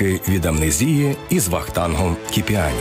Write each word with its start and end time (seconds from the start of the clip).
Ліки 0.00 0.20
від 0.28 0.46
амнезії 0.46 1.16
із 1.30 1.48
Вахтангом 1.48 2.16
Кіпіані. 2.30 2.74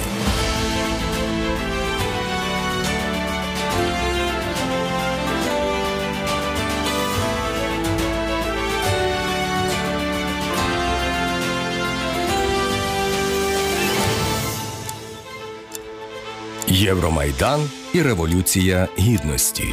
Євромайдан 16.67 17.70
і 17.93 18.02
Революція 18.02 18.88
Гідності 18.99 19.67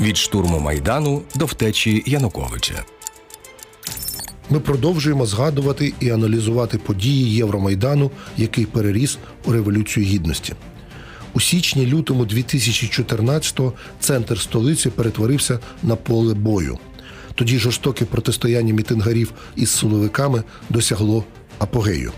від 0.00 0.16
штурму 0.16 0.58
Майдану 0.58 1.22
до 1.34 1.46
втечі 1.46 2.02
Януковича. 2.06 2.84
Ми 4.50 4.60
продовжуємо 4.60 5.26
згадувати 5.26 5.92
і 6.00 6.10
аналізувати 6.10 6.78
події 6.78 7.34
Євромайдану, 7.34 8.10
який 8.36 8.66
переріс 8.66 9.18
у 9.44 9.52
Революцію 9.52 10.06
Гідності. 10.06 10.52
У 11.34 11.40
січні-лютому 11.40 12.24
2014-го 12.24 13.72
центр 14.00 14.40
столиці 14.40 14.90
перетворився 14.90 15.58
на 15.82 15.96
поле 15.96 16.34
бою. 16.34 16.78
Тоді 17.34 17.58
жорстоке 17.58 18.04
протистояння 18.04 18.74
мітингарів 18.74 19.32
із 19.56 19.70
силовиками 19.70 20.42
досягло 20.70 21.24
апогею. 21.58 22.12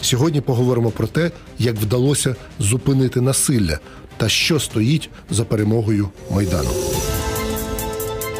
Сьогодні 0.00 0.40
поговоримо 0.40 0.90
про 0.90 1.06
те, 1.06 1.30
як 1.58 1.76
вдалося 1.76 2.36
зупинити 2.58 3.20
насилля 3.20 3.78
та 4.16 4.28
що 4.28 4.60
стоїть 4.60 5.10
за 5.30 5.44
перемогою 5.44 6.08
майдану. 6.30 6.70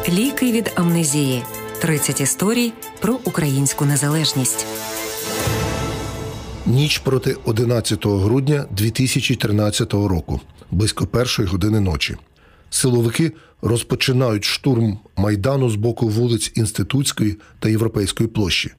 Ліки 0.09 0.51
від 0.51 0.71
амнезії. 0.75 1.43
30 1.81 2.21
історій 2.21 2.73
про 2.99 3.19
українську 3.23 3.85
незалежність. 3.85 4.65
Ніч 6.65 6.97
проти 6.97 7.35
11 7.45 8.05
грудня 8.05 8.65
2013 8.71 9.93
року, 9.93 10.41
близько 10.71 11.07
першої 11.07 11.47
години 11.47 11.79
ночі. 11.79 12.15
Силовики 12.69 13.31
розпочинають 13.61 14.45
штурм 14.45 14.99
майдану 15.15 15.69
з 15.69 15.75
боку 15.75 16.07
вулиць 16.07 16.51
Інститутської 16.55 17.37
та 17.59 17.69
Європейської 17.69 18.29
площі. 18.29 18.71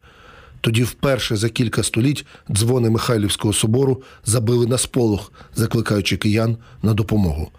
Тоді 0.61 0.83
вперше 0.83 1.37
за 1.37 1.49
кілька 1.49 1.83
століть 1.83 2.27
дзвони 2.51 2.91
Михайлівського 2.91 3.55
собору 3.55 4.03
забили 4.25 4.67
на 4.67 4.79
сполох, 4.79 5.33
закликаючи 5.55 6.17
киян 6.17 6.57
на 6.83 6.95
допомогу. 6.95 7.51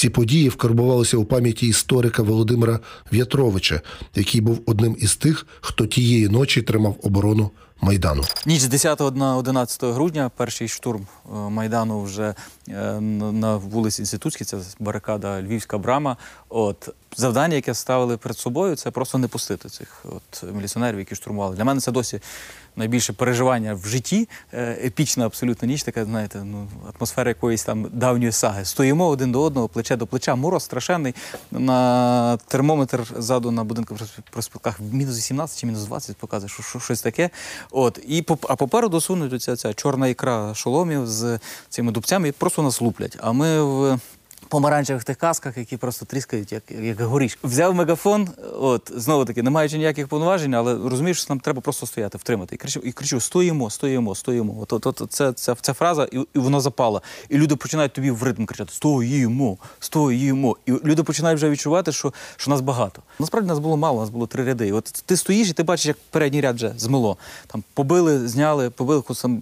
Ці 0.00 0.10
події 0.10 0.48
вкарбувалися 0.48 1.16
у 1.16 1.24
пам'яті 1.24 1.66
історика 1.66 2.22
Володимира 2.22 2.80
В'ятровича, 3.12 3.80
який 4.14 4.40
був 4.40 4.60
одним 4.66 4.96
із 4.98 5.16
тих, 5.16 5.46
хто 5.60 5.86
тієї 5.86 6.28
ночі 6.28 6.62
тримав 6.62 6.96
оборону 7.02 7.50
майдану. 7.80 8.22
Ніч 8.46 8.60
з 8.60 8.68
10 8.68 9.00
на 9.16 9.36
11 9.36 9.84
грудня, 9.84 10.30
перший 10.36 10.68
штурм 10.68 11.06
е, 11.26 11.34
майдану 11.34 12.02
вже 12.02 12.34
е, 12.68 13.00
на 13.00 13.56
вулиці 13.56 14.02
Інститутській, 14.02 14.44
це 14.44 14.58
барикада 14.78 15.42
Львівська 15.42 15.78
брама. 15.78 16.16
От 16.48 16.88
завдання, 17.16 17.54
яке 17.54 17.74
ставили 17.74 18.16
перед 18.16 18.38
собою, 18.38 18.76
це 18.76 18.90
просто 18.90 19.18
не 19.18 19.28
пустити 19.28 19.68
цих 19.68 20.04
от 20.04 20.52
міліціонерів, 20.52 20.98
які 20.98 21.14
штурмували. 21.14 21.56
Для 21.56 21.64
мене 21.64 21.80
це 21.80 21.92
досі 21.92 22.20
найбільше 22.76 23.12
переживання 23.12 23.74
в 23.74 23.86
житті. 23.86 24.28
Е, 24.52 24.78
епічна 24.84 25.26
абсолютно 25.26 25.68
ніч, 25.68 25.82
така, 25.82 26.04
знаєте, 26.04 26.44
ну 26.44 26.68
атмосфера 26.96 27.30
якоїсь 27.30 27.64
там 27.64 27.86
давньої 27.92 28.32
саги. 28.32 28.64
Стоїмо 28.64 29.08
один 29.08 29.32
до 29.32 29.42
одного, 29.42 29.68
плече 29.68 29.96
до 29.96 30.06
плеча, 30.06 30.34
мороз 30.34 30.64
страшенний. 30.64 31.14
На 31.50 32.36
термометр 32.36 33.06
ззаду 33.18 33.50
на 33.50 33.64
будинку 33.64 33.96
проспілках 34.30 34.80
мінус 34.80 35.16
18 35.16 35.60
чи 35.60 35.66
мінус 35.66 35.84
20 35.84 36.16
показує, 36.16 36.48
що, 36.48 36.62
що 36.62 36.80
щось 36.80 37.02
таке. 37.02 37.30
От 37.70 37.98
і 38.08 38.26
а 38.48 38.56
попереду 38.56 39.00
сунуть 39.00 39.32
оця 39.32 39.56
ця 39.56 39.74
чорна 39.74 40.08
ікра 40.08 40.54
шоломів 40.54 41.06
з 41.06 41.38
цими 41.68 41.92
дубцями 41.92 42.28
і 42.28 42.32
просто 42.32 42.62
нас 42.62 42.80
луплять. 42.80 43.18
А 43.20 43.32
ми 43.32 43.62
в 43.62 43.98
помаранчевих 44.50 45.04
тих 45.04 45.16
касках, 45.16 45.56
які 45.56 45.76
просто 45.76 46.04
тріскають, 46.04 46.52
як 46.52 46.62
як 46.70 47.00
горіш. 47.00 47.38
Взяв 47.44 47.74
мегафон, 47.74 48.28
от 48.60 48.92
знову 48.96 49.24
таки, 49.24 49.42
не 49.42 49.50
маючи 49.50 49.78
ніяких 49.78 50.08
повноважень, 50.08 50.54
але 50.54 50.88
розумієш, 50.88 51.22
що 51.22 51.26
нам 51.28 51.40
треба 51.40 51.60
просто 51.60 51.86
стояти, 51.86 52.18
втримати. 52.18 52.54
І 52.54 52.58
кричу, 52.58 52.80
і 52.80 52.92
кричу: 52.92 53.20
стоїмо, 53.20 53.70
стоїмо, 53.70 54.14
стоїмо. 54.14 54.56
От, 54.60 54.72
от, 54.72 54.86
от 54.86 55.12
це, 55.12 55.32
це, 55.32 55.54
ця 55.60 55.72
фраза, 55.72 56.08
і, 56.12 56.18
і 56.34 56.38
воно 56.38 56.60
запала. 56.60 57.00
І 57.28 57.38
люди 57.38 57.56
починають 57.56 57.92
тобі 57.92 58.10
в 58.10 58.22
ритм 58.22 58.44
кричати: 58.44 58.72
Стоїмо, 58.72 59.58
стоїмо. 59.80 60.56
І 60.66 60.72
люди 60.72 61.02
починають 61.02 61.38
вже 61.38 61.50
відчувати, 61.50 61.92
що 61.92 62.12
що 62.36 62.50
нас 62.50 62.60
багато. 62.60 63.02
Насправді 63.18 63.48
нас 63.48 63.58
було 63.58 63.76
мало, 63.76 64.00
нас 64.00 64.10
було 64.10 64.26
три 64.26 64.44
ряди. 64.44 64.68
І 64.68 64.72
От 64.72 64.84
ти 65.06 65.16
стоїш, 65.16 65.50
і 65.50 65.52
ти 65.52 65.62
бачиш, 65.62 65.86
як 65.86 65.96
передній 66.10 66.40
ряд 66.40 66.56
вже 66.56 66.72
змило. 66.76 67.16
Там 67.46 67.64
побили, 67.74 68.28
зняли, 68.28 68.70
побили 68.70 69.02
сам, 69.14 69.40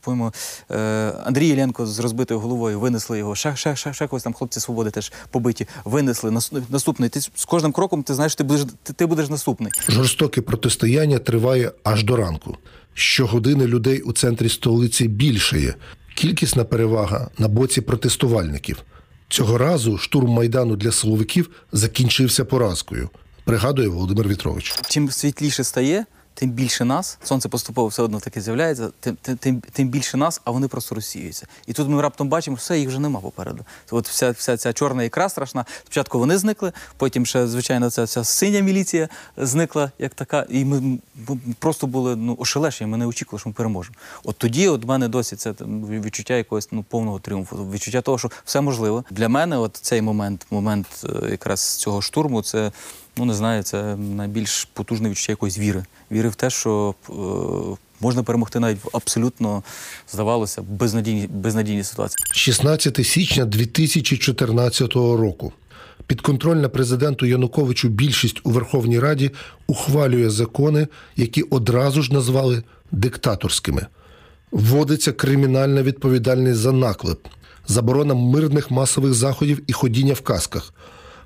по 0.00 0.32
е, 0.70 0.76
Андрій 1.24 1.46
Єленко 1.46 1.86
з 1.86 1.98
розбитою 1.98 2.40
головою, 2.40 2.80
винесли 2.80 3.18
його, 3.18 3.34
ще, 3.34 3.56
ще, 3.56 3.76
ще, 3.76 3.92
ще 3.92 4.06
когось 4.06 4.22
там 4.22 4.33
хлопці 4.34 4.60
свободи 4.60 4.90
теж 4.90 5.12
побиті, 5.30 5.66
винесли 5.84 6.30
наступний. 6.70 7.08
Ти 7.08 7.20
з 7.20 7.44
кожним 7.44 7.72
кроком 7.72 8.02
ти 8.02 8.14
знаєш, 8.14 8.34
ти 8.34 8.44
будеш 8.44 8.66
ти, 8.82 8.92
ти 8.92 9.06
будеш 9.06 9.28
наступний. 9.28 9.72
Жорстоке 9.88 10.40
протистояння 10.40 11.18
триває 11.18 11.72
аж 11.84 12.04
до 12.04 12.16
ранку. 12.16 12.56
Щогодини 12.94 13.66
людей 13.66 14.00
у 14.00 14.12
центрі 14.12 14.48
столиці 14.48 15.08
більшає. 15.08 15.74
Кількісна 16.14 16.64
перевага 16.64 17.30
на 17.38 17.48
боці 17.48 17.80
протестувальників. 17.80 18.82
Цього 19.28 19.58
разу 19.58 19.98
штурм 19.98 20.30
майдану 20.30 20.76
для 20.76 20.92
силовиків 20.92 21.50
закінчився 21.72 22.44
поразкою. 22.44 23.10
Пригадує 23.44 23.88
Володимир 23.88 24.28
Вітрович. 24.28 24.74
Чим 24.88 25.10
світліше 25.10 25.64
стає, 25.64 26.04
тим 26.34 26.50
більше 26.50 26.84
нас, 26.84 27.18
сонце 27.24 27.48
поступово 27.48 27.88
все 27.88 28.02
одно 28.02 28.20
таке 28.20 28.40
з'являється, 28.40 28.88
тим 29.00 29.16
тим, 29.16 29.62
тим, 29.72 29.88
більше 29.88 30.16
нас, 30.16 30.40
а 30.44 30.50
вони 30.50 30.68
просто 30.68 30.94
розсіюються. 30.94 31.46
І 31.66 31.72
тут 31.72 31.88
ми 31.88 32.02
раптом 32.02 32.28
бачимо, 32.28 32.56
все, 32.56 32.78
їх 32.78 32.88
вже 32.88 32.98
нема 32.98 33.20
попереду. 33.20 33.64
От 33.90 34.08
вся 34.08 34.30
вся 34.30 34.56
ця 34.56 34.72
чорна 34.72 35.02
ікра 35.04 35.28
страшна. 35.28 35.64
Спочатку 35.82 36.18
вони 36.18 36.38
зникли, 36.38 36.72
потім 36.96 37.26
ще, 37.26 37.46
звичайно, 37.46 37.90
ця 37.90 38.06
ця 38.06 38.24
синя 38.24 38.60
міліція 38.60 39.08
зникла 39.36 39.90
як 39.98 40.14
така. 40.14 40.46
І 40.48 40.64
ми 40.64 40.98
просто 41.58 41.86
були 41.86 42.16
ну, 42.16 42.36
ошелешені, 42.38 42.90
ми 42.90 42.96
не 42.96 43.06
очікували, 43.06 43.40
що 43.40 43.48
ми 43.48 43.52
переможемо. 43.52 43.96
От 44.24 44.36
тоді 44.38 44.68
от 44.68 44.84
в 44.84 44.88
мене 44.88 45.08
досі 45.08 45.36
це 45.36 45.54
відчуття 45.88 46.34
якогось 46.34 46.68
ну, 46.72 46.82
повного 46.82 47.18
тріумфу, 47.18 47.70
відчуття 47.70 48.00
того, 48.00 48.18
що 48.18 48.30
все 48.44 48.60
можливо. 48.60 49.04
Для 49.10 49.28
мене 49.28 49.58
от 49.58 49.76
цей 49.76 50.02
момент, 50.02 50.46
момент 50.50 50.86
е, 51.04 51.30
якраз 51.30 51.76
цього 51.76 52.02
штурму, 52.02 52.42
це 52.42 52.72
ну 53.16 53.24
не 53.24 53.34
знаю, 53.34 53.62
це 53.62 53.96
найбільш 53.96 54.68
потужне 54.72 55.10
відчуття 55.10 55.32
якоїсь 55.32 55.58
віри. 55.58 55.84
Віри 56.10 56.28
в 56.28 56.34
те, 56.34 56.50
що 56.50 56.94
е, 57.10 57.12
можна 58.00 58.22
перемогти 58.22 58.60
навіть 58.60 58.84
в 58.84 58.88
абсолютно 58.92 59.62
здавалося 60.12 60.62
безнадійній 60.62 61.26
безнадійній 61.26 61.84
ситуації. 61.84 62.26
16 62.32 63.06
січня 63.06 63.44
2014 63.44 64.94
року. 64.94 65.52
Підконтрольна 66.06 66.68
президенту 66.68 67.26
Януковичу 67.26 67.88
більшість 67.88 68.40
у 68.44 68.50
Верховній 68.50 68.98
Раді 68.98 69.30
ухвалює 69.66 70.30
закони, 70.30 70.88
які 71.16 71.42
одразу 71.42 72.02
ж 72.02 72.14
назвали 72.14 72.62
диктаторськими. 72.90 73.86
Вводиться 74.52 75.12
кримінальна 75.12 75.82
відповідальність 75.82 76.58
за 76.58 76.72
наклеп, 76.72 77.26
заборона 77.66 78.14
мирних 78.14 78.70
масових 78.70 79.14
заходів 79.14 79.60
і 79.66 79.72
ходіння 79.72 80.14
в 80.14 80.20
касках 80.20 80.72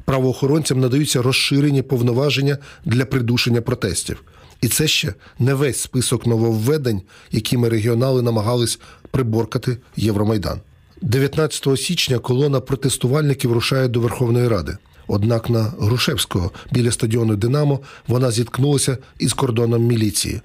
правоохоронцям 0.08 0.80
надаються 0.80 1.22
розширені 1.22 1.82
повноваження 1.82 2.58
для 2.84 3.04
придушення 3.04 3.60
протестів. 3.60 4.22
І 4.60 4.68
це 4.68 4.88
ще 4.88 5.14
не 5.38 5.54
весь 5.54 5.80
список 5.80 6.26
нововведень, 6.26 7.02
якими 7.32 7.68
регіонали 7.68 8.22
намагались 8.22 8.78
приборкати 9.10 9.76
Євромайдан. 9.96 10.60
19 11.02 11.80
січня 11.80 12.18
колона 12.18 12.60
протестувальників 12.60 13.52
рушає 13.52 13.88
до 13.88 14.00
Верховної 14.00 14.48
Ради. 14.48 14.76
Однак 15.06 15.50
на 15.50 15.62
Грушевського 15.62 16.50
біля 16.72 16.92
стадіону 16.92 17.36
Динамо 17.36 17.80
вона 18.06 18.30
зіткнулася 18.30 18.98
із 19.18 19.32
кордоном 19.32 19.82
міліції. 19.82 20.40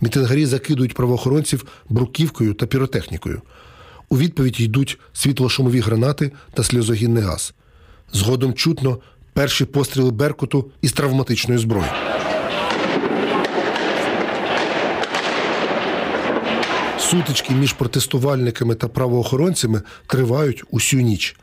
Мітингарі 0.00 0.46
закидують 0.46 0.94
правоохоронців 0.94 1.64
бруківкою 1.88 2.54
та 2.54 2.66
піротехнікою. 2.66 3.42
У 4.08 4.18
відповідь 4.18 4.60
йдуть 4.60 4.98
світлошумові 5.12 5.80
гранати 5.80 6.32
та 6.54 6.62
сльозогінний 6.62 7.22
газ. 7.22 7.54
Згодом 8.12 8.54
чутно 8.54 8.98
перші 9.32 9.64
постріли 9.64 10.10
Беркуту 10.10 10.70
із 10.82 10.92
травматичної 10.92 11.60
зброї. 11.60 11.88
Сутички 16.98 17.54
між 17.54 17.72
протестувальниками 17.72 18.74
та 18.74 18.88
правоохоронцями 18.88 19.82
тривають 20.06 20.64
усю 20.70 20.96
ніч. 20.96 21.36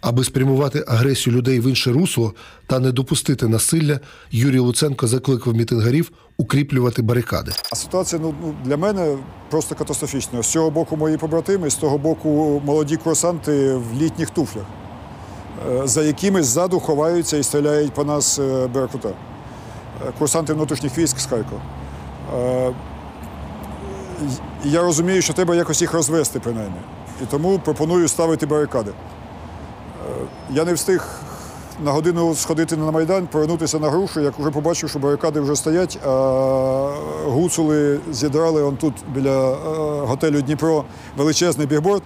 Аби 0.00 0.24
спрямувати 0.24 0.84
агресію 0.88 1.36
людей 1.36 1.60
в 1.60 1.68
інше 1.68 1.92
русло 1.92 2.34
та 2.66 2.78
не 2.78 2.92
допустити 2.92 3.48
насилля, 3.48 4.00
Юрій 4.30 4.58
Луценко 4.58 5.06
закликав 5.06 5.54
мітингарів 5.54 6.12
укріплювати 6.36 7.02
барикади. 7.02 7.52
А 7.72 7.76
ситуація 7.76 8.22
ну, 8.22 8.34
для 8.64 8.76
мене 8.76 9.18
просто 9.50 9.74
катастрофічна. 9.74 10.42
З 10.42 10.46
цього 10.46 10.70
боку 10.70 10.96
мої 10.96 11.16
побратими, 11.16 11.70
з 11.70 11.74
того 11.74 11.98
боку 11.98 12.62
молоді 12.64 12.96
курсанти 12.96 13.74
в 13.74 14.02
літніх 14.02 14.30
туфлях. 14.30 14.64
Е, 15.72 15.86
за 15.86 16.02
якими 16.02 16.42
ззаду 16.42 16.80
ховаються 16.80 17.36
і 17.36 17.42
стріляють 17.42 17.92
по 17.92 18.04
нас 18.04 18.38
е, 18.38 18.66
Беркута. 18.74 19.08
Е, 19.08 20.12
курсанти 20.18 20.52
внутрішніх 20.52 20.98
військ 20.98 21.18
з 21.18 21.26
Харкова. 21.26 21.60
Я 24.64 24.82
розумію, 24.82 25.22
що 25.22 25.32
треба 25.32 25.54
якось 25.54 25.80
їх 25.80 25.92
розвести, 25.92 26.40
принаймні. 26.40 26.78
І 27.22 27.26
тому 27.30 27.58
пропоную 27.58 28.08
ставити 28.08 28.46
барикади. 28.46 28.90
Я 30.50 30.64
не 30.64 30.72
встиг 30.72 31.08
на 31.84 31.92
годину 31.92 32.34
сходити 32.34 32.76
на 32.76 32.90
Майдан, 32.90 33.26
повернутися 33.26 33.78
на 33.78 33.90
грушу, 33.90 34.20
як 34.20 34.38
вже 34.38 34.50
побачив, 34.50 34.90
що 34.90 34.98
барикади 34.98 35.40
вже 35.40 35.56
стоять, 35.56 35.98
а 36.06 36.10
гуцули 37.26 38.00
зідрали 38.12 38.62
он 38.62 38.76
тут 38.76 38.94
біля 39.14 39.54
готелю 40.06 40.40
Дніпро 40.40 40.84
величезний 41.16 41.66
бігборд, 41.66 42.02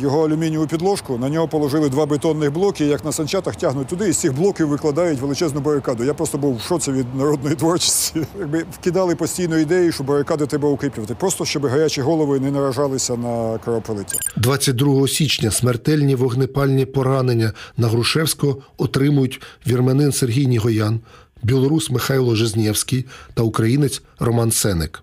його 0.00 0.24
алюмінієву 0.26 0.66
підложку, 0.66 1.18
на 1.18 1.28
нього 1.28 1.48
положили 1.48 1.88
два 1.88 2.06
бетонних 2.06 2.52
блоки, 2.52 2.84
як 2.86 3.04
на 3.04 3.12
санчатах 3.12 3.56
тягнуть 3.56 3.86
туди, 3.86 4.08
і 4.08 4.12
з 4.12 4.16
цих 4.16 4.34
блоків 4.34 4.68
викладають 4.68 5.20
величезну 5.20 5.60
барикаду. 5.60 6.04
Я 6.04 6.14
просто 6.14 6.38
був 6.38 6.56
в 6.56 6.60
шоці 6.60 6.92
від 6.92 7.14
народної 7.14 7.56
творчості. 7.56 8.26
Якби 8.38 8.64
вкидали 8.72 9.16
постійно 9.16 9.58
ідеї, 9.58 9.92
що 9.92 10.04
барикади 10.04 10.46
треба 10.46 10.68
укріплювати, 10.68 11.14
просто 11.14 11.44
щоб 11.44 11.66
гарячі 11.66 12.00
голови 12.00 12.40
не 12.40 12.50
наражалися 12.50 13.16
на 13.16 13.58
кровопролиття. 13.58 14.18
22 14.36 15.08
січня 15.08 15.50
смертельні 15.50 16.14
вогнепальні 16.14 16.86
поранення 16.86 17.52
на 17.76 17.88
Грушевського 17.88 18.56
отримують 18.76 19.42
вірменин 19.66 20.12
Сергій 20.12 20.46
Нігоян, 20.46 21.00
білорус 21.42 21.90
Михайло 21.90 22.34
Жизнєвський 22.34 23.04
та 23.34 23.42
українець 23.42 24.02
Роман 24.18 24.50
Сеник. 24.50 25.02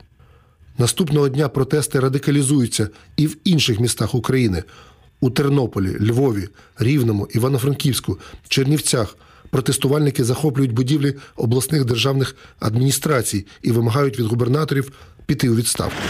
Наступного 0.81 1.29
дня 1.29 1.49
протести 1.49 1.99
радикалізуються 1.99 2.89
і 3.17 3.27
в 3.27 3.37
інших 3.43 3.79
містах 3.79 4.15
України 4.15 4.63
у 5.19 5.29
Тернополі, 5.29 5.97
Львові, 6.09 6.49
Рівному, 6.77 7.27
Івано-Франківську, 7.31 8.19
Чернівцях. 8.47 9.17
Протестувальники 9.49 10.23
захоплюють 10.23 10.71
будівлі 10.71 11.15
обласних 11.35 11.85
державних 11.85 12.35
адміністрацій 12.59 13.45
і 13.61 13.71
вимагають 13.71 14.19
від 14.19 14.25
губернаторів 14.25 14.91
піти 15.25 15.49
у 15.49 15.55
відставку. 15.55 16.01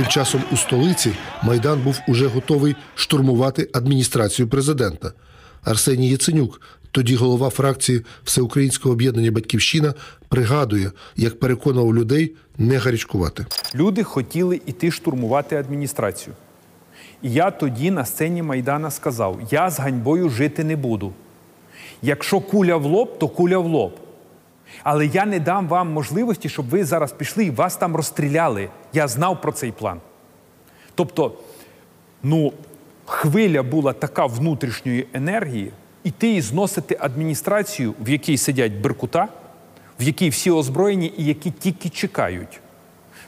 Тим 0.00 0.08
часом 0.08 0.42
у 0.52 0.56
столиці 0.56 1.12
Майдан 1.42 1.80
був 1.80 2.00
уже 2.08 2.26
готовий 2.26 2.76
штурмувати 2.94 3.68
адміністрацію 3.72 4.48
президента. 4.48 5.12
Арсеній 5.64 6.08
Яценюк, 6.08 6.60
тоді 6.90 7.16
голова 7.16 7.50
фракції 7.50 8.04
Всеукраїнського 8.24 8.92
об'єднання 8.92 9.30
Батьківщина, 9.30 9.94
пригадує, 10.28 10.92
як 11.16 11.38
переконував 11.40 11.94
людей 11.94 12.34
не 12.58 12.78
гарячкувати. 12.78 13.46
Люди 13.74 14.02
хотіли 14.02 14.60
йти 14.66 14.90
штурмувати 14.90 15.56
адміністрацію. 15.56 16.36
І 17.22 17.32
я 17.32 17.50
тоді 17.50 17.90
на 17.90 18.04
сцені 18.04 18.42
Майдана 18.42 18.90
сказав: 18.90 19.38
я 19.50 19.70
з 19.70 19.78
ганьбою 19.78 20.28
жити 20.28 20.64
не 20.64 20.76
буду. 20.76 21.12
Якщо 22.02 22.40
куля 22.40 22.76
в 22.76 22.84
лоб, 22.84 23.18
то 23.18 23.28
куля 23.28 23.58
в 23.58 23.66
лоб. 23.66 23.92
Але 24.82 25.06
я 25.06 25.26
не 25.26 25.40
дам 25.40 25.68
вам 25.68 25.92
можливості, 25.92 26.48
щоб 26.48 26.68
ви 26.68 26.84
зараз 26.84 27.12
пішли 27.12 27.44
і 27.44 27.50
вас 27.50 27.76
там 27.76 27.96
розстріляли. 27.96 28.68
Я 28.92 29.08
знав 29.08 29.40
про 29.40 29.52
цей 29.52 29.72
план. 29.72 30.00
Тобто, 30.94 31.32
ну, 32.22 32.52
хвиля 33.06 33.62
була 33.62 33.92
така 33.92 34.26
внутрішньої 34.26 35.06
енергії, 35.12 35.72
іти 36.04 36.34
і 36.34 36.40
зносити 36.40 36.96
адміністрацію, 37.00 37.94
в 38.00 38.08
якій 38.08 38.36
сидять 38.36 38.72
беркута, 38.72 39.28
в 40.00 40.02
якій 40.02 40.28
всі 40.28 40.50
озброєні 40.50 41.12
і 41.16 41.24
які 41.24 41.50
тільки 41.50 41.88
чекають, 41.88 42.60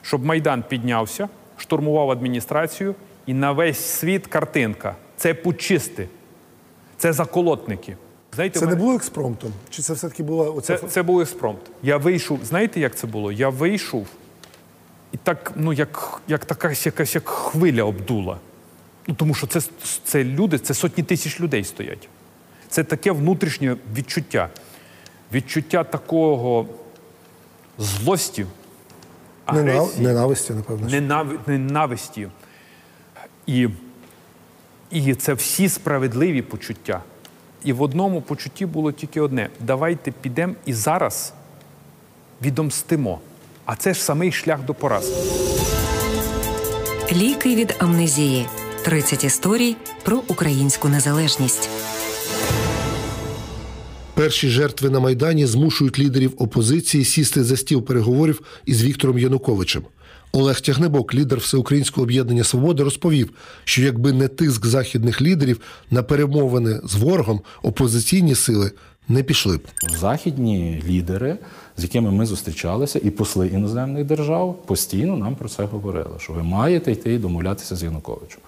щоб 0.03 0.25
Майдан 0.25 0.65
піднявся, 0.69 1.29
штурмував 1.57 2.11
адміністрацію, 2.11 2.95
і 3.27 3.35
на 3.35 3.53
весь 3.53 3.79
світ 3.79 4.27
картинка. 4.27 4.97
Це 5.17 5.35
пучисти, 5.35 6.09
це 6.97 7.13
заколотники. 7.13 7.97
Знаєте, 8.35 8.61
Це 8.61 8.67
у 8.67 8.69
не 8.69 8.75
було 8.75 8.95
експромтом? 8.95 9.53
Чи 9.71 9.83
це 9.83 9.93
все-таки 9.93 10.23
була 10.23 10.51
оця 10.51 10.79
це, 10.79 10.87
це 10.87 11.03
був 11.03 11.21
експромт. 11.21 11.61
Я 11.83 11.97
вийшов, 11.97 12.45
знаєте, 12.45 12.81
як 12.81 12.97
це 12.97 13.07
було? 13.07 13.33
Я 13.33 13.49
вийшов, 13.49 14.07
і 15.13 15.17
так, 15.17 15.53
ну, 15.57 15.73
як, 15.73 16.21
як 16.29 16.45
така 16.45 16.73
якась 16.85 17.15
як 17.15 17.29
хвиля 17.29 17.83
обдула. 17.85 18.39
Ну, 19.07 19.15
тому 19.15 19.35
що 19.35 19.47
це, 19.47 19.61
це 20.05 20.25
люди, 20.25 20.59
це 20.59 20.75
сотні 20.75 21.05
тисяч 21.05 21.41
людей 21.41 21.65
стоять. 21.65 22.09
Це 22.69 22.85
таке 22.85 23.13
внутрішнє 23.13 23.77
відчуття. 23.97 24.49
Відчуття 25.33 25.85
такого 25.85 26.67
злості, 27.79 28.47
Ненав... 29.53 29.77
агресії, 29.77 30.07
ненависті, 30.07 30.53
напевно? 30.53 30.89
що. 30.89 30.99
ненави- 30.99 31.39
ненависті. 31.47 32.29
І, 33.47 33.69
і 34.91 35.15
це 35.15 35.35
всі 35.35 35.69
справедливі 35.69 36.43
почуття. 36.43 37.03
І 37.65 37.73
в 37.73 37.83
одному 37.83 38.21
почутті 38.21 38.67
було 38.67 38.93
тільки 38.93 39.21
одне: 39.21 39.49
давайте 39.61 40.11
підемо 40.11 40.55
і 40.67 40.73
зараз 40.73 41.33
відомстимо. 42.43 43.21
А 43.65 43.77
це 43.77 43.95
ж 43.95 44.03
самий 44.03 44.33
шлях 44.33 44.65
до 44.65 44.75
поразки. 44.75 45.17
Ліки 47.13 47.55
від 47.57 47.77
амнезії. 47.79 48.47
30 48.85 49.25
історій 49.25 49.77
про 50.03 50.23
українську 50.29 50.89
незалежність. 50.89 51.69
Перші 54.15 54.49
жертви 54.49 54.91
на 54.91 55.01
Майдані 55.01 55.47
змушують 55.47 55.99
лідерів 55.99 56.35
опозиції 56.39 57.05
сісти 57.05 57.45
за 57.45 57.57
стіл 57.57 57.83
переговорів 57.83 58.43
із 58.65 58.85
Віктором 58.85 59.19
Януковичем. 59.19 59.83
Олег 60.35 60.61
Тягнебок, 60.61 61.15
лідер 61.15 61.39
Всеукраїнського 61.39 62.03
об'єднання 62.03 62.45
Свобода, 62.45 62.85
розповів, 62.85 63.31
що 63.65 63.83
якби 63.83 64.13
не 64.13 64.29
тиск 64.29 64.67
західних 64.67 65.23
лідерів 65.23 65.61
на 65.91 66.03
перемовини 66.03 66.81
з 66.85 66.95
ворогом, 66.95 67.41
опозиційні 67.63 68.35
сили 68.35 68.71
не 69.09 69.23
пішли 69.23 69.57
б. 69.57 69.61
Західні 70.01 70.83
лідери, 70.89 71.39
з 71.77 71.83
якими 71.83 72.11
ми 72.11 72.27
зустрічалися, 72.27 73.01
і 73.05 73.11
посли 73.11 73.47
іноземних 73.47 74.05
держав 74.05 74.63
постійно 74.67 75.17
нам 75.17 75.37
про 75.37 75.49
це 75.49 75.65
говорили, 75.65 76.19
що 76.19 76.33
ви 76.33 76.43
маєте 76.43 76.93
йти 76.93 77.15
і 77.15 77.19
домовлятися 77.19 77.77
з 77.77 77.83
Януковичем. 77.83 78.41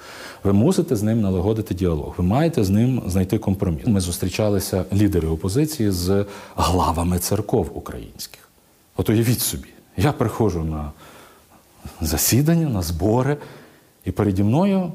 Ви 0.45 0.53
мусите 0.53 0.97
з 0.97 1.03
ним 1.03 1.21
налагодити 1.21 1.75
діалог, 1.75 2.15
ви 2.17 2.25
маєте 2.25 2.65
з 2.65 2.71
ним 2.71 3.03
знайти 3.07 3.39
компроміс. 3.39 3.87
Ми 3.87 4.01
зустрічалися 4.01 4.85
лідери 4.93 5.29
опозиції 5.29 5.91
з 5.91 6.25
главами 6.57 7.19
церков 7.19 7.71
українських. 7.75 8.49
От 8.97 9.09
уявіть 9.09 9.41
собі, 9.41 9.69
я 9.97 10.13
приходжу 10.13 10.65
на 10.65 10.93
засідання, 12.01 12.69
на 12.69 12.83
збори, 12.83 13.37
і 14.05 14.11
переді 14.11 14.43
мною 14.43 14.93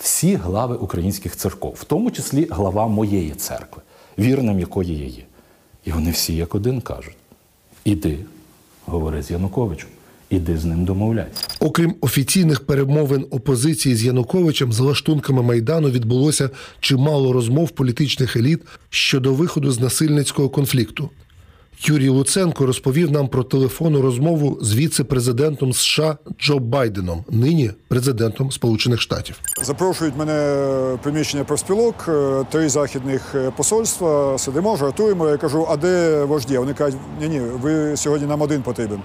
всі 0.00 0.34
глави 0.34 0.76
українських 0.76 1.36
церков, 1.36 1.76
в 1.80 1.84
тому 1.84 2.10
числі 2.10 2.48
глава 2.50 2.86
моєї 2.86 3.30
церкви, 3.30 3.82
вірним 4.18 4.60
якої 4.60 4.98
я 4.98 5.06
є. 5.06 5.22
І 5.84 5.92
вони 5.92 6.10
всі 6.10 6.36
як 6.36 6.54
один 6.54 6.80
кажуть: 6.80 7.16
іди, 7.84 8.18
говори 8.86 9.22
з 9.22 9.30
Януковичем, 9.30 9.88
іди 10.30 10.58
з 10.58 10.64
ним 10.64 10.84
домовляйся. 10.84 11.48
Окрім 11.60 11.94
офіційних 12.00 12.66
перемовин 12.66 13.26
опозиції 13.30 13.94
з 13.94 14.04
Януковичем, 14.04 14.72
за 14.72 14.84
лаштунками 14.84 15.42
Майдану 15.42 15.90
відбулося 15.90 16.50
чимало 16.80 17.32
розмов 17.32 17.70
політичних 17.70 18.36
еліт 18.36 18.62
щодо 18.90 19.34
виходу 19.34 19.70
з 19.70 19.80
насильницького 19.80 20.48
конфлікту. 20.48 21.10
Юрій 21.82 22.08
Луценко 22.08 22.66
розповів 22.66 23.10
нам 23.10 23.28
про 23.28 23.44
телефонну 23.44 24.02
розмову 24.02 24.58
з 24.60 24.74
віце-президентом 24.74 25.72
США 25.72 26.16
Джо 26.40 26.58
Байденом, 26.58 27.24
нині 27.30 27.70
президентом 27.88 28.52
Сполучених 28.52 29.00
Штатів. 29.00 29.40
Запрошують 29.62 30.16
мене 30.16 30.98
приміщення 31.02 31.44
профспілок, 31.44 31.94
е, 32.08 32.44
три 32.50 32.68
західних 32.68 33.34
е, 33.34 33.52
посольства. 33.56 34.38
Сидимо, 34.38 34.76
жартуємо. 34.76 35.28
Я 35.28 35.36
кажу, 35.36 35.66
а 35.70 35.76
де 35.76 36.24
вожді? 36.24 36.58
Вони 36.58 36.74
кажуть, 36.74 37.00
ні, 37.20 37.28
ні, 37.28 37.40
ви 37.40 37.96
сьогодні 37.96 38.26
нам 38.26 38.42
один 38.42 38.62
потрібен. 38.62 39.00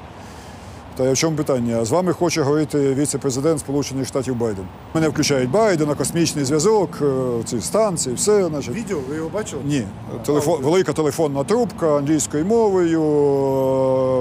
Та 0.98 1.04
я 1.04 1.12
в 1.14 1.18
чому 1.18 1.38
питання? 1.38 1.86
З 1.86 1.92
вами 1.92 2.14
хоче 2.14 2.42
говорити 2.42 2.94
віце-президент 2.94 3.60
Сполучених 3.60 4.08
Штатів 4.08 4.36
Байден. 4.36 4.66
Мене 4.94 5.10
включають 5.10 5.52
Байдена, 5.52 5.96
космічний 5.96 6.46
зв'язок, 6.46 6.90
е, 7.02 7.44
ці 7.46 7.62
станції, 7.62 8.16
все. 8.16 8.46
Значить. 8.48 8.76
Відео, 8.76 8.98
ви 9.10 9.16
його 9.16 9.30
бачили? 9.30 9.62
Ні, 9.66 9.84
телефон, 10.26 10.62
велика 10.62 10.94
телефонна 10.94 11.44
трубка 11.44 11.98
англійською 11.98 12.46
мовою. 12.46 13.02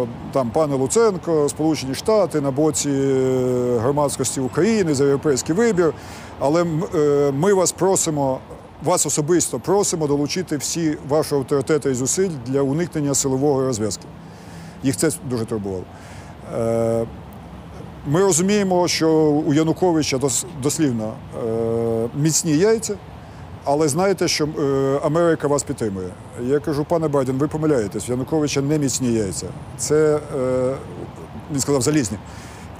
е, 0.02 0.07
Там 0.33 0.50
пане 0.50 0.75
Луценко, 0.76 1.49
Сполучені 1.49 1.95
Штати 1.95 2.41
на 2.41 2.50
боці 2.50 2.91
е, 2.91 3.79
громадськості 3.83 4.41
України 4.41 4.95
за 4.95 5.05
європейський 5.05 5.55
вибір. 5.55 5.93
Але 6.38 6.64
ми 7.33 7.52
вас 7.55 7.73
просимо, 7.73 8.38
вас 8.85 9.07
особисто 9.07 9.59
просимо 9.59 10.07
долучити 10.07 10.57
всі 10.57 10.97
ваші 11.09 11.35
авторитети 11.35 11.91
і 11.91 11.95
зусиль 11.95 12.31
для 12.47 12.62
уникнення 12.62 13.14
силової 13.14 13.67
розв'язки. 13.67 14.05
Їх 14.83 14.97
це 14.97 15.11
дуже 15.31 15.45
турбувало. 15.45 15.85
Е, 16.54 17.06
Ми 18.06 18.20
розуміємо, 18.20 18.88
що 18.88 19.11
у 19.46 19.54
Януковича 19.54 20.20
дослівно 20.62 21.12
е, 21.12 22.08
міцні 22.16 22.52
яйця. 22.52 22.94
Але 23.64 23.88
знаєте, 23.88 24.28
що 24.28 24.44
е, 24.46 25.00
Америка 25.04 25.49
вас 25.49 25.62
підтримує. 25.62 26.08
Я 26.42 26.61
кажу, 26.61 26.84
пане 26.88 27.08
Байден, 27.08 27.37
ви 27.37 27.49
помиляєтесь, 27.49 28.08
в 28.08 28.11
Януковича 28.11 28.61
не 28.61 28.78
міцні 28.78 29.12
яйця. 29.12 29.46
Це, 29.78 30.20
він 31.52 31.61
сказав, 31.61 31.82
залізні. 31.82 32.18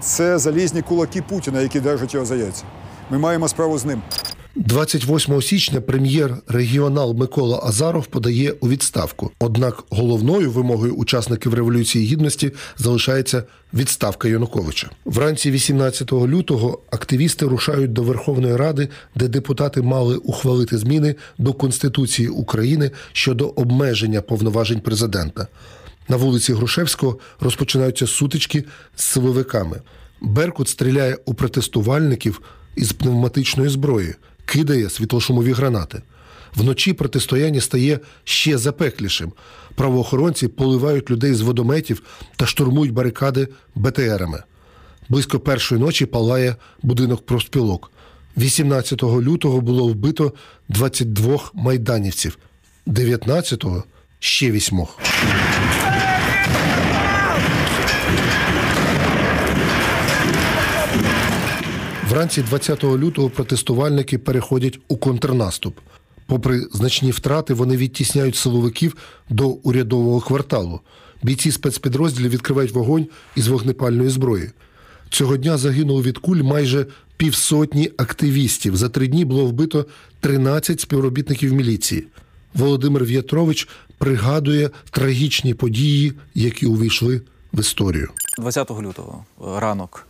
Це 0.00 0.38
залізні 0.38 0.83
кулаки 0.83 1.23
Путіна, 1.23 1.61
які 1.61 1.81
держать 1.81 2.14
його 2.14 2.26
за 2.26 2.37
яйця. 2.37 2.62
Ми 3.11 3.19
маємо 3.19 3.49
справу 3.49 3.78
з 3.78 3.85
ним. 3.85 4.02
28 4.54 5.42
січня 5.42 5.80
прем'єр-регіонал 5.80 7.14
Микола 7.14 7.61
Азаров 7.62 8.06
подає 8.06 8.54
у 8.61 8.68
відставку. 8.68 9.30
Однак 9.38 9.85
головною 9.90 10.50
вимогою 10.50 10.94
учасників 10.94 11.54
Революції 11.54 12.06
Гідності 12.06 12.52
залишається 12.78 13.44
відставка 13.75 14.28
Януковича. 14.28 14.90
Вранці 15.04 15.50
18 15.50 16.12
лютого 16.12 16.78
активісти 16.90 17.47
рушають 17.47 17.92
до 17.92 18.02
Верховної 18.02 18.56
Ради, 18.56 18.88
де 19.14 19.28
депутати 19.28 19.82
мали 19.82 20.16
ухвалити 20.16 20.78
зміни 20.78 21.14
до 21.38 21.52
Конституції 21.52 22.28
України 22.28 22.90
щодо 23.12 23.49
обмеження 23.49 24.21
повноважень 24.21 24.80
президента. 24.80 25.47
На 26.09 26.16
вулиці 26.16 26.52
Грушевського 26.52 27.18
розпочинаються 27.40 28.06
сутички 28.06 28.64
з 28.97 29.04
силовиками. 29.04 29.80
Беркут 30.21 30.68
стріляє 30.68 31.18
у 31.25 31.35
протестувальників 31.35 32.40
із 32.76 32.92
пневматичної 32.92 33.68
зброї, 33.68 34.14
кидає 34.45 34.91
світлошумові 34.91 35.53
гранати. 35.53 36.03
Вночі 36.57 36.93
протистояння 36.93 37.61
стає 37.61 38.01
ще 38.25 38.59
запеклішим. 38.59 39.33
Правоохоронці 39.75 40.49
поливають 40.49 41.11
людей 41.11 41.35
з 41.35 41.41
водометів 41.41 42.03
та 42.37 42.47
штурмують 42.47 42.93
барикади 42.93 43.49
БТРами. 43.75 44.43
Близько 45.09 45.41
першої 45.41 45.81
ночі 45.81 46.07
палає 46.07 46.57
будинок 46.83 47.27
профспілок. 47.27 47.93
18 48.37 49.03
лютого 49.03 49.61
було 49.61 49.89
вбито 49.89 50.33
22 50.69 51.41
майданівців, 51.55 52.39
19-го 52.87 53.85
ще 54.19 54.51
вісьмох. 54.51 54.99
Вранці 62.12 62.42
20 62.42 62.85
лютого 62.85 63.31
протестувальники 63.31 64.19
переходять 64.19 64.81
у 64.88 64.97
контрнаступ. 64.97 65.78
Попри 66.26 66.61
значні 66.73 67.11
втрати, 67.11 67.54
вони 67.54 67.76
відтісняють 67.76 68.37
силовиків 68.37 68.97
до 69.28 69.49
урядового 69.49 70.21
кварталу. 70.21 70.81
Бійці 71.23 71.52
спецпідрозділів 71.52 72.31
відкривають 72.31 72.73
вогонь 72.73 73.07
із 73.37 73.49
вогнепальної 73.49 74.09
зброї. 74.09 74.50
Цього 75.11 75.37
дня 75.37 75.59
загинуло 75.59 76.02
від 76.02 76.19
куль 76.19 76.42
майже 76.42 76.87
півсотні 77.16 77.90
активістів. 77.97 78.76
За 78.76 78.88
три 78.88 79.09
дні 79.09 79.25
було 79.25 79.47
вбито 79.47 79.87
13 80.21 80.81
співробітників 80.81 81.52
міліції. 81.52 82.07
Володимир 82.54 83.04
В'ятрович 83.04 83.69
пригадує 83.99 84.71
трагічні 84.90 85.54
події, 85.54 86.12
які 86.35 86.66
увійшли 86.66 87.21
в 87.52 87.61
історію. 87.61 88.09
20 88.38 88.71
лютого 88.71 89.25
е, 89.40 89.61
ранок. 89.61 90.07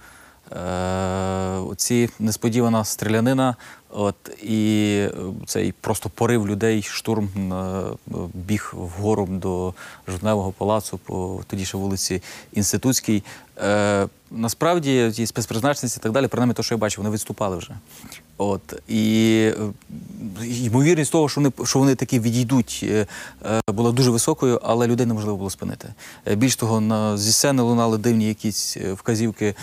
Е, 0.57 1.59
оці 1.59 2.11
несподівана 2.19 2.85
стрілянина, 2.85 3.57
от 3.91 4.15
і 4.43 4.85
е, 4.99 5.11
цей 5.47 5.73
просто 5.73 6.09
порив 6.09 6.49
людей, 6.49 6.83
штурм 6.83 7.53
е, 7.53 7.83
біг 8.35 8.73
вгору 8.77 9.27
до 9.27 9.75
жовтневого 10.09 10.53
палацу 10.53 10.99
по 10.99 11.41
тоді 11.47 11.65
ще 11.65 11.77
вулиці 11.77 12.23
Інститутській. 12.53 13.23
Е, 13.63 14.09
насправді 14.31 15.11
ті 15.15 15.27
спецпризначенці 15.27 15.99
і 16.01 16.03
так 16.03 16.13
далі, 16.13 16.27
принаймні, 16.27 16.55
те, 16.55 16.63
що 16.63 16.75
я 16.75 16.79
бачив, 16.79 17.05
вони 17.05 17.15
відступали 17.15 17.57
вже. 17.57 17.75
От 18.43 18.83
і 18.89 19.39
е, 20.41 20.47
ймовірність 20.47 21.13
того, 21.13 21.29
що 21.29 21.41
вони 21.41 21.53
що 21.65 21.79
вони 21.79 21.95
таки 21.95 22.21
відійдуть, 22.21 22.81
е, 22.83 23.07
е, 23.45 23.73
була 23.73 23.93
дуже 23.93 24.11
високою, 24.11 24.61
але 24.65 24.87
людей 24.87 25.07
неможливо 25.07 25.37
було 25.39 25.51
спинити. 25.51 25.89
Більш 26.37 26.57
того, 26.57 26.81
на 26.81 27.19
зі 27.19 27.33
сцени 27.33 27.63
лунали 27.63 27.99
дивні 27.99 28.29
якісь 28.29 28.77
вказівки, 28.77 29.55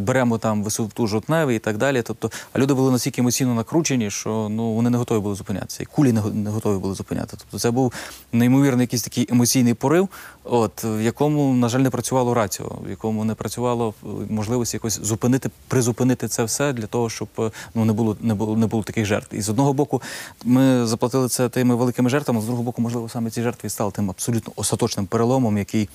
беремо 0.00 0.38
там 0.38 0.62
висоту 0.62 1.06
жовтневий 1.06 1.56
і 1.56 1.58
так 1.58 1.76
далі. 1.76 2.02
Тобто, 2.02 2.30
а 2.52 2.58
люди 2.58 2.74
були 2.74 2.92
настільки 2.92 3.20
емоційно 3.20 3.54
накручені, 3.54 4.10
що 4.10 4.48
ну 4.50 4.72
вони 4.72 4.90
не 4.90 4.98
готові 4.98 5.20
були 5.20 5.34
зупинятися. 5.34 5.82
І 5.82 5.86
кулі 5.86 6.12
не, 6.12 6.50
готові 6.50 6.78
були 6.78 6.94
зупиняти. 6.94 7.36
Тобто, 7.38 7.58
це 7.58 7.70
був 7.70 7.92
неймовірний 8.32 8.84
якийсь 8.84 9.02
такий 9.02 9.26
емоційний 9.30 9.74
порив, 9.74 10.08
от 10.44 10.84
в 10.84 11.00
якому, 11.02 11.54
на 11.54 11.68
жаль, 11.68 11.80
не 11.80 11.90
працювало 11.90 12.34
раціо, 12.34 12.78
в 12.86 12.90
якому 12.90 13.24
не 13.24 13.34
працювало 13.34 13.94
можливості 14.28 14.76
якось 14.76 15.00
зупинити, 15.02 15.50
призупинити 15.68 16.28
це 16.28 16.44
все 16.44 16.72
для 16.72 16.86
того, 16.86 17.10
щоб 17.10 17.28
ну 17.74 17.84
не 17.84 17.92
було 17.92 18.16
не 18.22 18.34
було 18.34 18.56
не 18.56 18.66
було 18.66 18.82
таких 18.82 19.06
жертв. 19.06 19.34
І 19.34 19.40
з 19.40 19.48
одного 19.48 19.72
боку, 19.72 20.02
ми 20.44 20.86
заплатили 20.86 21.28
це 21.28 21.48
тими 21.48 21.74
великими 21.74 22.10
жертвами. 22.10 22.40
З 22.40 22.44
другого 22.44 22.64
боку, 22.64 22.82
можливо, 22.82 23.08
саме 23.08 23.30
ці 23.30 23.42
жертви 23.42 23.68
стали 23.68 23.90
тим 23.90 24.10
абсолютно 24.10 24.52
остаточним 24.56 25.06
переломом, 25.06 25.58
який. 25.58 25.88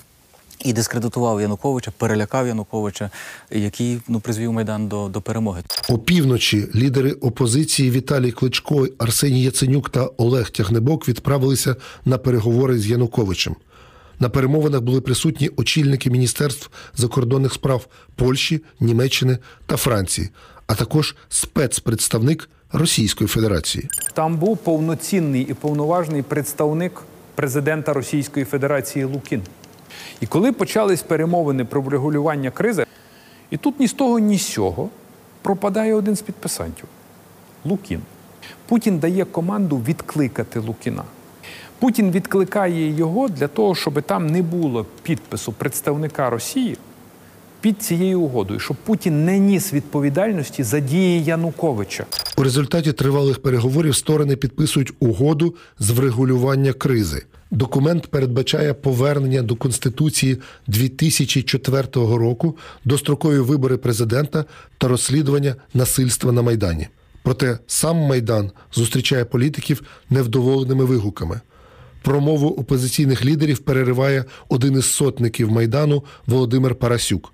І 0.65 0.73
дискредитував 0.73 1.41
Януковича, 1.41 1.91
перелякав 1.97 2.47
Януковича, 2.47 3.09
який 3.51 3.99
ну 4.07 4.19
призвів 4.19 4.53
майдан 4.53 4.87
до, 4.87 5.07
до 5.07 5.21
перемоги. 5.21 5.63
Опівночі 5.89 6.67
лідери 6.75 7.11
опозиції 7.11 7.91
Віталій 7.91 8.31
Кличко, 8.31 8.87
Арсеній 8.97 9.43
Яценюк 9.43 9.89
та 9.89 10.09
Олег 10.17 10.49
Тягнебок 10.49 11.07
відправилися 11.07 11.75
на 12.05 12.17
переговори 12.17 12.79
з 12.79 12.87
Януковичем. 12.87 13.55
На 14.19 14.29
перемовинах 14.29 14.81
були 14.81 15.01
присутні 15.01 15.49
очільники 15.57 16.09
міністерств 16.09 16.69
закордонних 16.95 17.53
справ 17.53 17.87
Польщі, 18.15 18.63
Німеччини 18.79 19.37
та 19.65 19.77
Франції, 19.77 20.29
а 20.67 20.75
також 20.75 21.15
спецпредставник 21.29 22.49
Російської 22.71 23.27
Федерації. 23.27 23.89
Там 24.13 24.37
був 24.37 24.57
повноцінний 24.57 25.41
і 25.41 25.53
повноважний 25.53 26.21
представник 26.21 27.03
президента 27.35 27.93
Російської 27.93 28.45
Федерації 28.45 29.05
Лукін. 29.05 29.41
І 30.21 30.25
коли 30.25 30.51
почались 30.51 31.01
перемовини 31.01 31.65
про 31.65 31.81
врегулювання 31.81 32.51
кризи, 32.51 32.85
і 33.51 33.57
тут 33.57 33.79
ні 33.79 33.87
з 33.87 33.93
того, 33.93 34.19
ні 34.19 34.37
з 34.37 34.47
сього 34.47 34.89
пропадає 35.41 35.93
один 35.93 36.15
з 36.15 36.21
підписантів 36.21 36.85
Лукін. 37.65 38.01
Путін 38.67 38.99
дає 38.99 39.25
команду 39.25 39.77
відкликати 39.87 40.59
Лукіна. 40.59 41.03
Путін 41.79 42.11
відкликає 42.11 42.95
його 42.95 43.27
для 43.27 43.47
того, 43.47 43.75
щоб 43.75 44.01
там 44.01 44.27
не 44.27 44.41
було 44.41 44.85
підпису 45.03 45.51
представника 45.53 46.29
Росії 46.29 46.77
під 47.61 47.81
цією 47.83 48.21
угодою, 48.21 48.59
щоб 48.59 48.77
Путін 48.77 49.25
не 49.25 49.39
ніс 49.39 49.73
відповідальності 49.73 50.63
за 50.63 50.79
дії 50.79 51.23
Януковича. 51.23 52.05
У 52.37 52.43
результаті 52.43 52.93
тривалих 52.93 53.41
переговорів 53.41 53.95
сторони 53.95 54.35
підписують 54.35 54.93
угоду 54.99 55.55
з 55.79 55.89
врегулювання 55.89 56.73
кризи. 56.73 57.23
Документ 57.51 58.07
передбачає 58.07 58.73
повернення 58.73 59.41
до 59.41 59.55
Конституції 59.55 60.37
2004 60.67 61.87
року, 61.93 62.57
дострокові 62.85 63.39
вибори 63.39 63.77
президента 63.77 64.45
та 64.77 64.87
розслідування 64.87 65.55
насильства 65.73 66.31
на 66.31 66.41
Майдані. 66.41 66.87
Проте 67.23 67.59
сам 67.67 67.97
Майдан 67.97 68.51
зустрічає 68.73 69.25
політиків 69.25 69.81
невдоволеними 70.09 70.85
вигуками. 70.85 71.41
Промову 72.01 72.47
опозиційних 72.47 73.25
лідерів 73.25 73.59
перериває 73.59 74.25
один 74.49 74.73
із 74.73 74.85
сотників 74.85 75.51
Майдану 75.51 76.03
Володимир 76.25 76.75
Парасюк. 76.75 77.33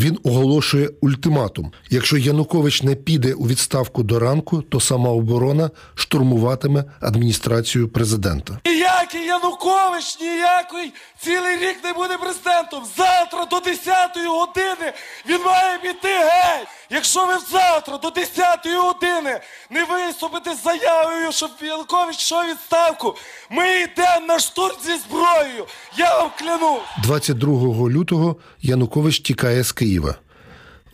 Він 0.00 0.18
оголошує 0.24 0.90
ультиматум: 1.00 1.72
якщо 1.90 2.16
Янукович 2.16 2.82
не 2.82 2.94
піде 2.94 3.32
у 3.34 3.46
відставку 3.46 4.02
до 4.02 4.18
ранку, 4.18 4.62
то 4.62 4.80
самооборона 4.80 5.70
штурмуватиме 5.94 6.84
адміністрацію 7.00 7.88
президента. 7.88 8.58
Ніякий 9.00 9.26
Янукович, 9.26 10.20
ніякий 10.20 10.92
цілий 11.18 11.56
рік 11.56 11.84
не 11.84 11.92
буде 11.92 12.18
президентом. 12.18 12.84
Завтра 12.96 13.44
до 13.44 13.56
10-ї 13.56 14.26
години 14.28 14.92
він 15.28 15.42
має 15.42 15.78
піти 15.78 16.08
геть. 16.08 16.68
Якщо 16.90 17.26
ви 17.26 17.32
завтра 17.52 17.98
до 17.98 18.08
10-ї 18.08 18.76
години 18.76 19.40
не 19.70 19.84
виступите 19.84 20.54
з 20.54 20.62
заявою, 20.62 21.32
щоб 21.32 21.50
Янукович 21.62 22.18
йшов 22.18 22.44
відставку, 22.50 23.16
ми 23.50 23.80
йдемо 23.80 24.26
на 24.28 24.38
штурм 24.38 24.76
зі 24.84 24.96
зброєю. 24.96 25.66
Я 25.96 26.18
вам 26.18 26.30
клянусь. 26.38 26.82
22 27.02 27.88
лютого 27.88 28.36
Янукович 28.60 29.20
тікає 29.20 29.64
з 29.64 29.72
Києва. 29.72 30.14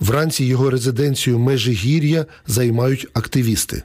Вранці 0.01 0.45
його 0.45 0.71
резиденцію 0.71 1.39
Межигір'я 1.39 2.27
займають 2.47 3.07
активісти. 3.15 3.83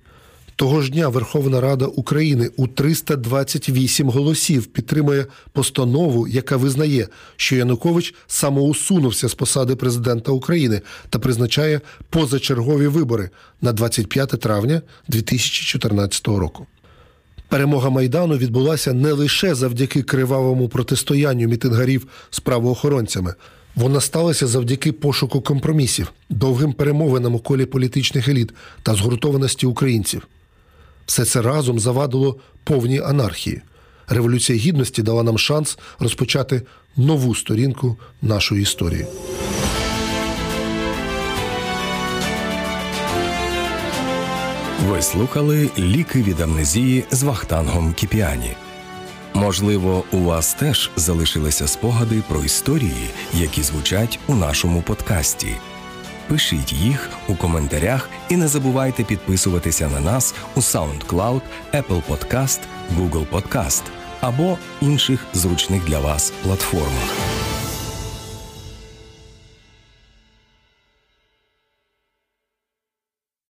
Того 0.61 0.81
ж 0.81 0.91
дня 0.91 1.09
Верховна 1.09 1.61
Рада 1.61 1.85
України 1.85 2.49
у 2.57 2.67
328 2.67 4.09
голосів 4.09 4.65
підтримує 4.65 5.25
постанову, 5.53 6.27
яка 6.27 6.57
визнає, 6.57 7.07
що 7.35 7.55
Янукович 7.55 8.13
самоусунувся 8.27 9.29
з 9.29 9.33
посади 9.33 9.75
президента 9.75 10.31
України 10.31 10.81
та 11.09 11.19
призначає 11.19 11.81
позачергові 12.09 12.87
вибори 12.87 13.29
на 13.61 13.73
25 13.73 14.29
травня 14.29 14.81
2014 15.07 16.27
року. 16.27 16.67
Перемога 17.47 17.89
Майдану 17.89 18.37
відбулася 18.37 18.93
не 18.93 19.11
лише 19.11 19.55
завдяки 19.55 20.03
кривавому 20.03 20.69
протистоянню 20.69 21.47
мітингарів 21.47 22.07
з 22.29 22.39
правоохоронцями. 22.39 23.35
Вона 23.75 24.01
сталася 24.01 24.47
завдяки 24.47 24.91
пошуку 24.91 25.41
компромісів, 25.41 26.11
довгим 26.29 26.73
перемовинам 26.73 27.35
у 27.35 27.39
колі 27.39 27.65
політичних 27.65 28.27
еліт 28.27 28.53
та 28.83 28.95
згуртованості 28.95 29.65
українців. 29.65 30.27
Все 31.05 31.25
це 31.25 31.41
разом 31.41 31.79
завадило 31.79 32.39
повній 32.63 32.99
анархії. 32.99 33.61
Революція 34.07 34.59
гідності 34.59 35.03
дала 35.03 35.23
нам 35.23 35.37
шанс 35.37 35.77
розпочати 35.99 36.61
нову 36.97 37.35
сторінку 37.35 37.97
нашої 38.21 38.61
історії. 38.61 39.05
Ви 44.89 45.01
слухали 45.01 45.69
ліки 45.79 46.23
від 46.23 46.41
амнезії 46.41 47.03
з 47.11 47.23
Вахтангом 47.23 47.93
Кіпіані. 47.93 48.55
Можливо, 49.33 50.03
у 50.11 50.17
вас 50.17 50.53
теж 50.53 50.91
залишилися 50.95 51.67
спогади 51.67 52.23
про 52.29 52.43
історії, 52.43 53.09
які 53.33 53.61
звучать 53.61 54.19
у 54.27 54.35
нашому 54.35 54.81
подкасті. 54.81 55.47
Пишіть 56.31 56.73
їх 56.73 57.09
у 57.27 57.35
коментарях 57.35 58.09
і 58.29 58.37
не 58.37 58.47
забувайте 58.47 59.03
підписуватися 59.03 59.89
на 59.89 59.99
нас 59.99 60.35
у 60.55 60.59
SoundCloud, 60.59 61.41
Apple 61.73 62.01
Podcast, 62.09 62.59
Google 62.97 63.25
Podcast 63.27 63.83
або 64.21 64.57
інших 64.81 65.25
зручних 65.33 65.85
для 65.85 65.99
вас 65.99 66.33
платформах. 66.43 67.40